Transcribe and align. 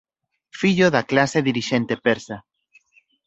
Fillo 0.59 0.87
da 0.95 1.07
clase 1.11 1.39
dirixente 1.49 1.93
persa. 2.05 2.37